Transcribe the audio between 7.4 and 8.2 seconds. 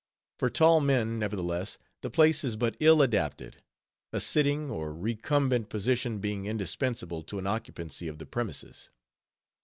occupancy of